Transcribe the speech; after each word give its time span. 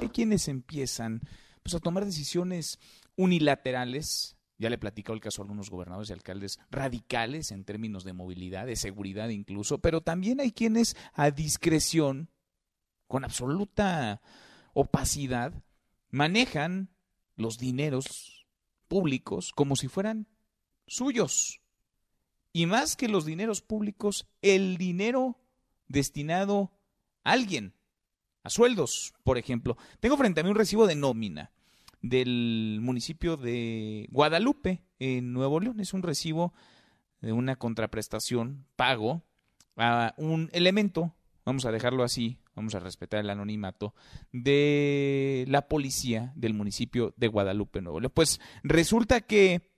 Hay 0.00 0.08
quienes 0.08 0.48
empiezan 0.48 1.20
pues, 1.62 1.74
a 1.74 1.80
tomar 1.80 2.04
decisiones 2.04 2.78
unilaterales. 3.16 4.36
Ya 4.58 4.70
le 4.70 4.78
platicado 4.78 5.14
el 5.14 5.20
caso 5.20 5.42
a 5.42 5.44
algunos 5.44 5.70
gobernadores 5.70 6.10
y 6.10 6.14
alcaldes 6.14 6.58
radicales 6.70 7.52
en 7.52 7.64
términos 7.64 8.04
de 8.04 8.14
movilidad, 8.14 8.66
de 8.66 8.76
seguridad 8.76 9.28
incluso, 9.28 9.78
pero 9.78 10.00
también 10.00 10.40
hay 10.40 10.50
quienes 10.50 10.96
a 11.12 11.30
discreción, 11.30 12.30
con 13.06 13.24
absoluta 13.24 14.22
opacidad, 14.72 15.52
manejan 16.10 16.88
los 17.36 17.58
dineros 17.58 18.46
públicos 18.88 19.52
como 19.54 19.76
si 19.76 19.88
fueran 19.88 20.26
suyos. 20.86 21.60
Y 22.52 22.66
más 22.66 22.96
que 22.96 23.08
los 23.08 23.26
dineros 23.26 23.60
públicos, 23.60 24.26
el 24.40 24.78
dinero 24.78 25.38
destinado 25.86 26.72
a 27.22 27.32
alguien, 27.32 27.75
a 28.46 28.50
sueldos, 28.50 29.12
por 29.24 29.38
ejemplo. 29.38 29.76
Tengo 29.98 30.16
frente 30.16 30.40
a 30.40 30.44
mí 30.44 30.50
un 30.50 30.56
recibo 30.56 30.86
de 30.86 30.94
nómina 30.94 31.50
del 32.00 32.78
municipio 32.80 33.36
de 33.36 34.06
Guadalupe, 34.12 34.84
en 35.00 35.32
Nuevo 35.32 35.58
León. 35.58 35.80
Es 35.80 35.92
un 35.92 36.04
recibo 36.04 36.54
de 37.20 37.32
una 37.32 37.56
contraprestación, 37.56 38.64
pago 38.76 39.24
a 39.76 40.14
un 40.16 40.48
elemento, 40.52 41.16
vamos 41.44 41.64
a 41.64 41.72
dejarlo 41.72 42.04
así, 42.04 42.38
vamos 42.54 42.76
a 42.76 42.78
respetar 42.78 43.18
el 43.18 43.30
anonimato, 43.30 43.94
de 44.32 45.44
la 45.48 45.66
policía 45.66 46.32
del 46.36 46.54
municipio 46.54 47.14
de 47.16 47.26
Guadalupe, 47.26 47.82
Nuevo 47.82 47.98
León. 47.98 48.12
Pues 48.14 48.40
resulta 48.62 49.22
que 49.22 49.72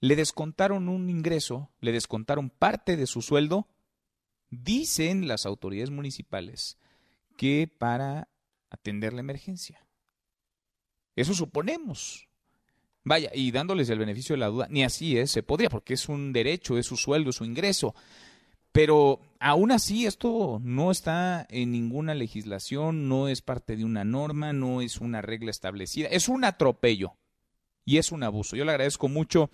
le 0.00 0.16
descontaron 0.16 0.90
un 0.90 1.08
ingreso, 1.08 1.70
le 1.80 1.92
descontaron 1.92 2.50
parte 2.50 2.98
de 2.98 3.06
su 3.06 3.22
sueldo, 3.22 3.68
dicen 4.50 5.28
las 5.28 5.46
autoridades 5.46 5.90
municipales 5.90 6.76
que 7.36 7.68
para 7.78 8.28
atender 8.70 9.12
la 9.12 9.20
emergencia. 9.20 9.86
Eso 11.14 11.34
suponemos. 11.34 12.28
Vaya, 13.04 13.30
y 13.32 13.52
dándoles 13.52 13.88
el 13.88 14.00
beneficio 14.00 14.34
de 14.34 14.40
la 14.40 14.48
duda, 14.48 14.66
ni 14.68 14.82
así 14.82 15.16
es, 15.16 15.30
se 15.30 15.42
podría, 15.42 15.70
porque 15.70 15.94
es 15.94 16.08
un 16.08 16.32
derecho, 16.32 16.76
es 16.76 16.86
su 16.86 16.96
sueldo, 16.96 17.30
es 17.30 17.36
su 17.36 17.44
ingreso. 17.44 17.94
Pero 18.72 19.20
aún 19.38 19.72
así 19.72 20.04
esto 20.04 20.60
no 20.62 20.90
está 20.90 21.46
en 21.48 21.72
ninguna 21.72 22.14
legislación, 22.14 23.08
no 23.08 23.28
es 23.28 23.40
parte 23.40 23.76
de 23.76 23.84
una 23.84 24.04
norma, 24.04 24.52
no 24.52 24.82
es 24.82 25.00
una 25.00 25.22
regla 25.22 25.50
establecida, 25.50 26.08
es 26.08 26.28
un 26.28 26.44
atropello 26.44 27.16
y 27.86 27.98
es 27.98 28.12
un 28.12 28.22
abuso. 28.22 28.56
Yo 28.56 28.66
le 28.66 28.72
agradezco 28.72 29.08
mucho 29.08 29.48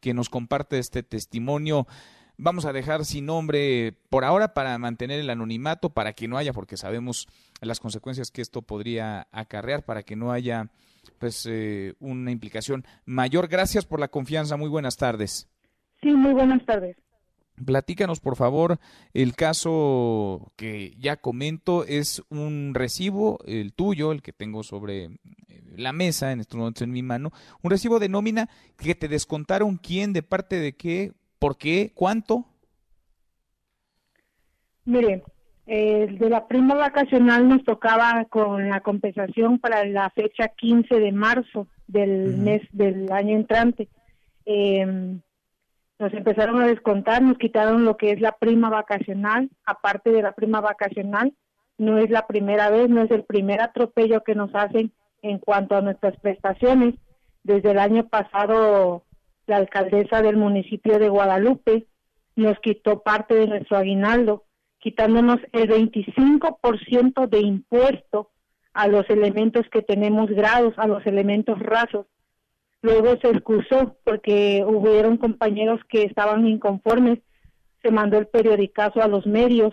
que 0.00 0.12
nos 0.12 0.28
comparte 0.28 0.78
este 0.78 1.02
testimonio. 1.02 1.86
Vamos 2.38 2.66
a 2.66 2.72
dejar 2.72 3.04
sin 3.04 3.26
nombre 3.26 3.94
por 4.10 4.24
ahora 4.24 4.52
para 4.52 4.76
mantener 4.78 5.20
el 5.20 5.30
anonimato, 5.30 5.90
para 5.90 6.12
que 6.12 6.28
no 6.28 6.36
haya, 6.36 6.52
porque 6.52 6.76
sabemos 6.76 7.28
las 7.60 7.80
consecuencias 7.80 8.30
que 8.30 8.42
esto 8.42 8.62
podría 8.62 9.26
acarrear, 9.32 9.84
para 9.84 10.02
que 10.02 10.16
no 10.16 10.32
haya 10.32 10.70
pues 11.18 11.46
eh, 11.48 11.94
una 11.98 12.30
implicación 12.30 12.84
mayor. 13.06 13.48
Gracias 13.48 13.86
por 13.86 14.00
la 14.00 14.08
confianza. 14.08 14.56
Muy 14.56 14.68
buenas 14.68 14.96
tardes. 14.96 15.48
Sí, 16.02 16.10
muy 16.10 16.34
buenas 16.34 16.64
tardes. 16.66 16.96
Platícanos, 17.64 18.20
por 18.20 18.36
favor, 18.36 18.78
el 19.14 19.34
caso 19.34 20.52
que 20.56 20.94
ya 20.98 21.16
comento 21.16 21.84
es 21.84 22.22
un 22.28 22.72
recibo, 22.74 23.38
el 23.46 23.72
tuyo, 23.72 24.12
el 24.12 24.20
que 24.20 24.34
tengo 24.34 24.62
sobre 24.62 25.04
eh, 25.04 25.10
la 25.74 25.94
mesa 25.94 26.32
en 26.32 26.40
estos 26.40 26.58
momentos 26.58 26.82
en 26.82 26.92
mi 26.92 27.02
mano, 27.02 27.32
un 27.62 27.70
recibo 27.70 27.98
de 27.98 28.10
nómina 28.10 28.50
que 28.76 28.94
te 28.94 29.08
descontaron 29.08 29.78
quién, 29.78 30.12
de 30.12 30.22
parte 30.22 30.56
de 30.56 30.76
qué, 30.76 31.14
por 31.38 31.56
qué, 31.56 31.92
cuánto. 31.94 32.44
Mire, 34.84 35.22
el 35.66 36.18
de 36.18 36.30
la 36.30 36.46
prima 36.46 36.74
vacacional 36.74 37.48
nos 37.48 37.64
tocaba 37.64 38.24
con 38.26 38.68
la 38.68 38.80
compensación 38.80 39.58
para 39.58 39.84
la 39.84 40.10
fecha 40.10 40.48
15 40.48 41.00
de 41.00 41.12
marzo 41.12 41.66
del 41.86 42.36
mes 42.36 42.62
del 42.72 43.10
año 43.10 43.36
entrante. 43.36 43.88
Eh, 44.44 45.18
nos 45.98 46.12
empezaron 46.12 46.60
a 46.60 46.66
descontar, 46.66 47.22
nos 47.22 47.38
quitaron 47.38 47.84
lo 47.84 47.96
que 47.96 48.10
es 48.10 48.20
la 48.20 48.32
prima 48.32 48.68
vacacional, 48.68 49.50
aparte 49.64 50.10
de 50.10 50.22
la 50.22 50.32
prima 50.32 50.60
vacacional, 50.60 51.32
no 51.78 51.98
es 51.98 52.10
la 52.10 52.26
primera 52.26 52.70
vez, 52.70 52.88
no 52.88 53.02
es 53.02 53.10
el 53.10 53.24
primer 53.24 53.60
atropello 53.60 54.22
que 54.22 54.34
nos 54.34 54.54
hacen 54.54 54.92
en 55.22 55.38
cuanto 55.38 55.74
a 55.74 55.80
nuestras 55.80 56.16
prestaciones. 56.20 56.94
Desde 57.44 57.70
el 57.70 57.78
año 57.78 58.08
pasado, 58.08 59.04
la 59.46 59.56
alcaldesa 59.56 60.22
del 60.22 60.36
municipio 60.36 60.98
de 60.98 61.08
Guadalupe 61.08 61.86
nos 62.34 62.58
quitó 62.60 63.02
parte 63.02 63.34
de 63.34 63.46
nuestro 63.46 63.78
aguinaldo, 63.78 64.44
quitándonos 64.78 65.38
el 65.52 65.68
25% 65.68 67.28
de 67.28 67.40
impuesto 67.40 68.30
a 68.74 68.88
los 68.88 69.08
elementos 69.08 69.66
que 69.70 69.82
tenemos 69.82 70.28
grados, 70.30 70.74
a 70.76 70.86
los 70.86 71.06
elementos 71.06 71.58
rasos. 71.58 72.06
Luego 72.82 73.16
se 73.22 73.30
excusó 73.30 73.96
porque 74.04 74.62
hubieron 74.66 75.16
compañeros 75.16 75.80
que 75.88 76.02
estaban 76.02 76.46
inconformes, 76.46 77.20
se 77.82 77.90
mandó 77.90 78.18
el 78.18 78.26
periodicazo 78.26 79.00
a 79.00 79.08
los 79.08 79.26
medios 79.26 79.72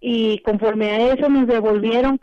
y 0.00 0.38
conforme 0.38 0.90
a 0.90 1.12
eso 1.12 1.28
nos 1.28 1.46
devolvieron 1.46 2.20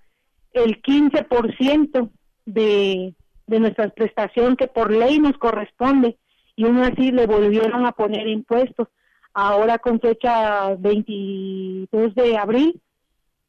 el 0.54 0.82
15% 0.82 2.10
de, 2.46 3.14
de 3.46 3.60
nuestra 3.60 3.90
prestación 3.90 4.56
que 4.56 4.68
por 4.68 4.92
ley 4.92 5.20
nos 5.20 5.38
corresponde 5.38 6.18
y 6.60 6.66
aún 6.66 6.80
así 6.80 7.14
le 7.14 7.26
volvieron 7.26 7.86
a 7.86 7.94
poner 7.94 8.28
impuestos. 8.28 8.90
Ahora 9.34 9.78
con 9.78 10.02
fecha 10.02 10.76
22 10.78 12.14
de 12.16 12.38
abril 12.38 12.82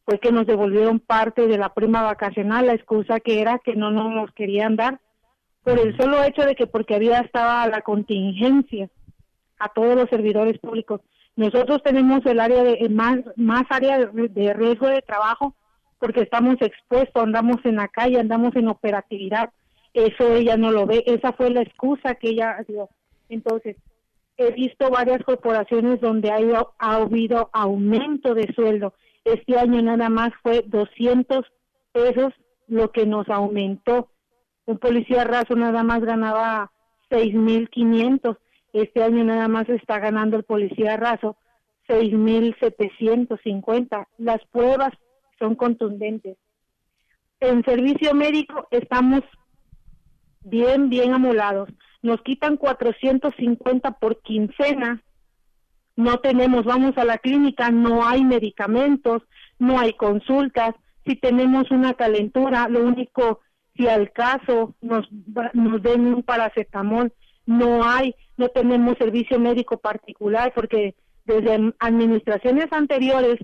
fue 0.05 0.21
que 0.21 0.31
nos 0.31 0.47
devolvieron 0.47 1.01
parte 1.01 1.49
de 1.49 1.59
la 1.59 1.75
prima 1.75 2.03
vacacional, 2.03 2.69
la 2.69 2.75
excusa 2.75 3.19
que 3.19 3.41
era 3.41 3.59
que 3.59 3.75
no 3.75 3.91
nos 3.91 4.31
querían 4.31 4.77
dar 4.77 5.01
por 5.65 5.81
el 5.81 5.97
solo 5.97 6.23
hecho 6.23 6.43
de 6.43 6.55
que 6.55 6.69
porque 6.69 6.95
había 6.95 7.19
estaba 7.19 7.67
la 7.67 7.81
contingencia 7.81 8.89
a 9.59 9.69
todos 9.71 9.97
los 9.97 10.09
servidores 10.09 10.61
públicos. 10.61 11.01
Nosotros 11.35 11.83
tenemos 11.83 12.25
el 12.27 12.39
área 12.39 12.63
de 12.63 12.89
más 12.91 13.19
más 13.35 13.65
área 13.71 13.99
de, 13.99 14.55
riesgo 14.55 14.87
de 14.87 15.03
trabajo 15.03 15.57
porque 15.99 16.21
estamos 16.21 16.59
expuestos, 16.61 17.21
andamos 17.21 17.57
en 17.65 17.75
la 17.75 17.89
calle, 17.89 18.21
andamos 18.21 18.55
en 18.55 18.69
operatividad. 18.69 19.51
Eso 19.95 20.33
ella 20.33 20.57
no 20.57 20.71
lo 20.71 20.87
ve, 20.87 21.03
esa 21.07 21.33
fue 21.33 21.51
la 21.51 21.63
excusa 21.63 22.15
que 22.15 22.29
ella 22.29 22.57
dio. 22.69 22.89
Entonces, 23.31 23.77
he 24.37 24.53
visto 24.53 24.91
varias 24.91 25.23
corporaciones 25.25 26.03
donde 26.03 26.31
ha, 26.31 26.67
ha 26.79 26.97
habido 26.97 27.49
aumento 27.53 28.35
de 28.35 28.53
sueldo. 28.55 28.93
Este 29.25 29.59
año 29.59 29.81
nada 29.81 30.11
más 30.11 30.33
fue 30.43 30.63
200 30.67 31.47
pesos 31.93 32.35
lo 32.69 32.93
que 32.93 33.07
nos 33.07 33.29
aumentó 33.29 34.11
un 34.71 34.79
policía 34.79 35.25
raso 35.25 35.57
nada 35.57 35.83
más 35.83 36.01
ganaba 36.03 36.71
6.500. 37.11 38.39
Este 38.73 39.03
año 39.03 39.25
nada 39.25 39.49
más 39.49 39.69
está 39.69 39.99
ganando 39.99 40.37
el 40.37 40.45
policía 40.45 40.97
raso 40.97 41.37
6.750. 41.89 44.07
Las 44.19 44.39
pruebas 44.53 44.93
son 45.41 45.57
contundentes. 45.57 46.39
En 47.41 47.65
servicio 47.65 48.15
médico 48.15 48.69
estamos 48.71 49.23
bien, 50.43 50.89
bien 50.89 51.15
amolados. 51.15 51.69
Nos 52.03 52.23
quitan 52.23 52.57
450 52.57 53.93
por 53.93 54.21
quincena. 54.23 55.03
No 55.97 56.19
tenemos, 56.19 56.65
vamos 56.65 56.97
a 56.97 57.05
la 57.05 57.19
clínica, 57.19 57.71
no 57.71 58.07
hay 58.07 58.25
medicamentos, 58.25 59.23
no 59.59 59.79
hay 59.79 59.93
consultas. 59.95 60.75
Si 61.05 61.17
tenemos 61.17 61.71
una 61.71 61.95
calentura, 61.95 62.69
lo 62.69 62.85
único 62.85 63.41
si 63.77 63.89
al 63.89 64.13
caso 64.13 64.75
nos, 64.81 65.09
nos 65.55 65.83
den 65.83 66.07
un 66.07 66.23
paracetamol, 66.23 67.13
no 67.47 67.85
hay, 67.85 68.15
no 68.37 68.49
tenemos 68.49 68.99
servicio 68.99 69.39
médico 69.39 69.79
particular 69.79 70.53
porque 70.55 70.95
desde 71.25 71.73
administraciones 71.79 72.73
anteriores 72.73 73.39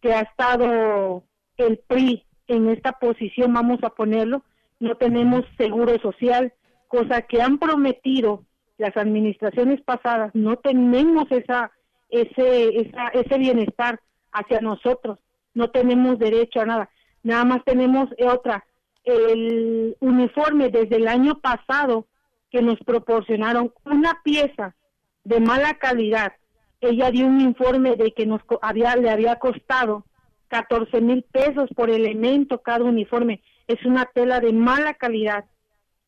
que 0.00 0.14
ha 0.14 0.20
estado 0.20 1.24
el 1.56 1.78
PRI 1.78 2.24
en 2.46 2.70
esta 2.70 2.92
posición, 2.92 3.52
vamos 3.52 3.82
a 3.82 3.90
ponerlo, 3.90 4.42
no 4.78 4.96
tenemos 4.96 5.44
seguro 5.56 5.98
social, 6.00 6.52
cosa 6.90 7.22
que 7.22 7.40
han 7.40 7.58
prometido 7.58 8.44
las 8.76 8.96
administraciones 8.96 9.80
pasadas, 9.82 10.34
no 10.34 10.56
tenemos 10.56 11.30
esa, 11.30 11.70
ese, 12.08 12.80
esa, 12.80 13.08
ese 13.08 13.38
bienestar 13.38 14.00
hacia 14.32 14.60
nosotros, 14.60 15.18
no 15.54 15.70
tenemos 15.70 16.18
derecho 16.18 16.60
a 16.60 16.66
nada, 16.66 16.90
nada 17.22 17.44
más 17.44 17.64
tenemos 17.64 18.08
otra, 18.26 18.64
el 19.04 19.96
uniforme 20.00 20.68
desde 20.70 20.96
el 20.96 21.06
año 21.06 21.38
pasado 21.38 22.06
que 22.50 22.60
nos 22.60 22.78
proporcionaron 22.80 23.72
una 23.84 24.20
pieza 24.24 24.74
de 25.22 25.38
mala 25.38 25.74
calidad. 25.74 26.32
Ella 26.80 27.12
dio 27.12 27.26
un 27.26 27.40
informe 27.40 27.94
de 27.94 28.10
que 28.12 28.26
nos 28.26 28.40
había, 28.62 28.96
le 28.96 29.10
había 29.10 29.36
costado 29.36 30.04
14 30.48 31.00
mil 31.00 31.22
pesos 31.22 31.70
por 31.76 31.88
elemento 31.88 32.60
cada 32.62 32.84
uniforme. 32.84 33.42
Es 33.68 33.84
una 33.84 34.06
tela 34.06 34.40
de 34.40 34.52
mala 34.52 34.94
calidad. 34.94 35.44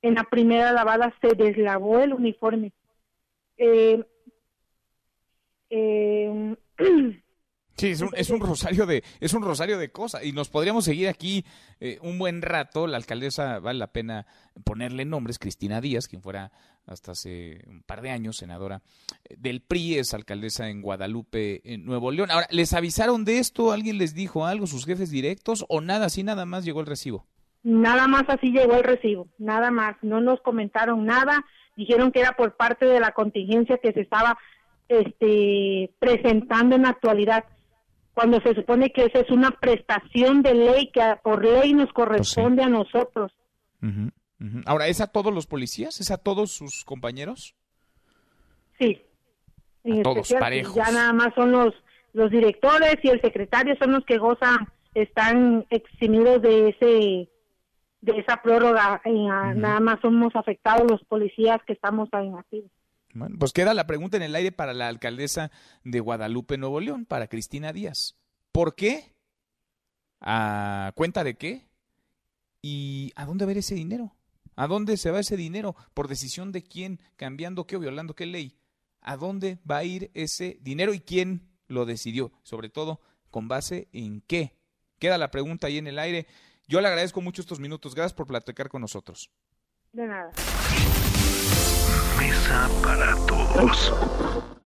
En 0.02 0.14
la 0.14 0.24
primera 0.24 0.72
lavada 0.72 1.14
se 1.20 1.34
deslavó 1.34 2.00
el 2.00 2.12
uniforme. 2.12 2.72
Eh, 3.56 4.04
eh, 5.70 6.56
Sí, 7.76 7.88
es 7.88 8.00
un, 8.02 8.10
es 8.14 8.28
un, 8.30 8.40
rosario 8.40 8.84
de 8.86 9.02
es 9.20 9.32
un 9.32 9.42
rosario 9.42 9.78
de 9.78 9.90
cosas 9.90 10.22
y 10.24 10.32
nos 10.32 10.50
podríamos 10.50 10.84
seguir 10.84 11.08
aquí 11.08 11.44
eh, 11.80 11.98
un 12.02 12.18
buen 12.18 12.42
rato. 12.42 12.86
La 12.86 12.98
alcaldesa 12.98 13.58
vale 13.60 13.78
la 13.78 13.92
pena 13.92 14.26
ponerle 14.64 15.04
nombres. 15.04 15.38
Cristina 15.38 15.80
Díaz, 15.80 16.06
quien 16.06 16.22
fuera 16.22 16.52
hasta 16.86 17.12
hace 17.12 17.64
un 17.66 17.82
par 17.82 18.02
de 18.02 18.10
años 18.10 18.36
senadora 18.36 18.82
eh, 19.24 19.36
del 19.38 19.62
PRI, 19.62 19.98
es 19.98 20.12
alcaldesa 20.12 20.68
en 20.68 20.82
Guadalupe, 20.82 21.62
en 21.64 21.84
Nuevo 21.84 22.10
León. 22.12 22.30
Ahora, 22.30 22.46
¿les 22.50 22.74
avisaron 22.74 23.24
de 23.24 23.38
esto? 23.38 23.72
¿Alguien 23.72 23.98
les 23.98 24.14
dijo 24.14 24.44
algo? 24.44 24.66
¿Sus 24.66 24.84
jefes 24.84 25.10
directos 25.10 25.64
o 25.68 25.80
nada? 25.80 26.06
Así 26.06 26.22
nada 26.22 26.44
más 26.44 26.64
llegó 26.64 26.80
el 26.80 26.86
recibo. 26.86 27.26
Nada 27.62 28.08
más 28.08 28.24
así 28.28 28.50
llegó 28.50 28.74
el 28.74 28.84
recibo, 28.84 29.28
nada 29.38 29.70
más. 29.70 29.96
No 30.02 30.20
nos 30.20 30.40
comentaron 30.40 31.04
nada. 31.06 31.44
Dijeron 31.76 32.10
que 32.10 32.20
era 32.20 32.32
por 32.32 32.56
parte 32.56 32.86
de 32.86 33.00
la 33.00 33.12
contingencia 33.12 33.78
que 33.78 33.92
se 33.92 34.00
estaba 34.00 34.36
este, 34.88 35.90
presentando 35.98 36.76
en 36.76 36.82
la 36.82 36.90
actualidad 36.90 37.44
cuando 38.14 38.40
se 38.40 38.54
supone 38.54 38.92
que 38.92 39.06
esa 39.06 39.20
es 39.20 39.30
una 39.30 39.50
prestación 39.52 40.42
de 40.42 40.54
ley 40.54 40.90
que 40.92 41.00
por 41.22 41.44
ley 41.44 41.72
nos 41.72 41.92
corresponde 41.92 42.62
pues 42.62 42.66
a 42.66 42.70
nosotros. 42.70 43.32
Ahora, 44.66 44.88
¿es 44.88 45.00
a 45.00 45.06
todos 45.06 45.32
los 45.32 45.46
policías? 45.46 46.00
¿Es 46.00 46.10
a 46.10 46.18
todos 46.18 46.52
sus 46.52 46.84
compañeros? 46.84 47.54
Sí. 48.78 49.00
a 49.84 50.02
todos 50.02 50.32
parejos. 50.38 50.74
Ya 50.74 50.90
nada 50.90 51.12
más 51.12 51.34
son 51.34 51.52
los, 51.52 51.74
los 52.12 52.30
directores 52.30 52.96
y 53.02 53.08
el 53.08 53.20
secretario 53.20 53.76
son 53.76 53.92
los 53.92 54.04
que 54.04 54.18
gozan, 54.18 54.68
están 54.94 55.64
eximidos 55.70 56.42
de 56.42 56.68
ese 56.68 57.28
de 58.02 58.18
esa 58.18 58.42
prórroga. 58.42 59.00
Nada 59.54 59.80
más 59.80 60.00
somos 60.00 60.36
afectados 60.36 60.90
los 60.90 61.02
policías 61.04 61.60
que 61.66 61.72
estamos 61.72 62.10
ahí 62.12 62.30
activos. 62.36 62.70
Bueno, 63.14 63.36
pues 63.38 63.52
queda 63.52 63.74
la 63.74 63.86
pregunta 63.86 64.16
en 64.16 64.22
el 64.22 64.34
aire 64.34 64.52
para 64.52 64.74
la 64.74 64.88
alcaldesa 64.88 65.50
de 65.84 66.00
Guadalupe, 66.00 66.58
Nuevo 66.58 66.80
León, 66.80 67.06
para 67.06 67.28
Cristina 67.28 67.72
Díaz. 67.72 68.16
¿Por 68.52 68.74
qué? 68.74 69.14
¿A 70.20 70.92
cuenta 70.94 71.24
de 71.24 71.34
qué? 71.34 71.66
¿Y 72.60 73.12
a 73.16 73.24
dónde 73.24 73.44
va 73.44 73.52
ese 73.52 73.74
dinero? 73.74 74.14
¿A 74.56 74.66
dónde 74.66 74.96
se 74.96 75.10
va 75.10 75.20
ese 75.20 75.36
dinero? 75.36 75.74
¿Por 75.94 76.08
decisión 76.08 76.52
de 76.52 76.62
quién? 76.62 77.00
¿Cambiando 77.16 77.66
qué 77.66 77.76
o 77.76 77.80
violando 77.80 78.14
qué 78.14 78.26
ley? 78.26 78.56
¿A 79.00 79.16
dónde 79.16 79.58
va 79.68 79.78
a 79.78 79.84
ir 79.84 80.10
ese 80.14 80.58
dinero 80.60 80.94
y 80.94 81.00
quién 81.00 81.48
lo 81.66 81.86
decidió? 81.86 82.32
Sobre 82.42 82.68
todo, 82.68 83.00
¿con 83.30 83.48
base 83.48 83.88
en 83.92 84.20
qué? 84.22 84.56
Queda 84.98 85.18
la 85.18 85.30
pregunta 85.30 85.66
ahí 85.66 85.78
en 85.78 85.86
el 85.86 85.98
aire. 85.98 86.26
Yo 86.66 86.80
le 86.80 86.88
agradezco 86.88 87.20
mucho 87.20 87.42
estos 87.42 87.60
minutos. 87.60 87.94
Gracias 87.94 88.14
por 88.14 88.26
platicar 88.26 88.68
con 88.68 88.80
nosotros. 88.80 89.30
De 89.92 90.06
nada 90.06 90.32
para 92.82 93.14
todos. 93.26 93.92